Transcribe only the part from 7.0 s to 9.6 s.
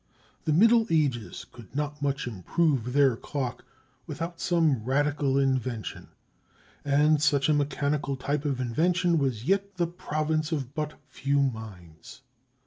such a mechanical type of invention was